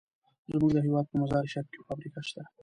[0.51, 2.43] زمونږ د هېواد په مزار شریف کې فابریکه شته.